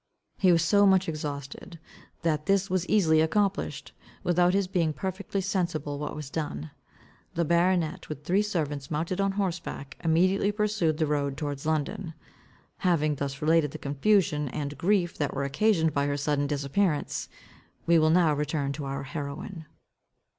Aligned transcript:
He 0.39 0.51
was 0.51 0.63
so 0.65 0.87
much 0.87 1.07
exhausted, 1.07 1.77
that 2.23 2.47
this 2.47 2.71
was 2.71 2.87
easily 2.89 3.21
accomplished, 3.21 3.93
without 4.23 4.55
his 4.55 4.67
being 4.67 4.93
perfectly 4.93 5.41
sensible 5.41 5.99
what 5.99 6.15
was 6.15 6.31
done. 6.31 6.71
The 7.35 7.45
baronet, 7.45 8.09
with 8.09 8.23
three 8.23 8.41
servants 8.41 8.89
mounted 8.89 9.21
on 9.21 9.33
horseback, 9.33 9.97
immediately 10.03 10.51
pursued 10.51 10.97
the 10.97 11.05
road 11.05 11.37
towards 11.37 11.67
London. 11.67 12.15
Having 12.77 13.17
thus 13.17 13.43
related 13.43 13.69
the 13.69 13.77
confusion 13.77 14.49
and 14.49 14.75
grief 14.75 15.19
that 15.19 15.35
were 15.35 15.43
occasioned 15.43 15.93
by 15.93 16.07
her 16.07 16.17
sudden 16.17 16.47
disappearance, 16.47 17.29
we 17.85 17.99
will 17.99 18.09
now 18.09 18.33
return 18.33 18.71
to 18.71 18.85
our 18.85 19.03
heroine. 19.03 19.67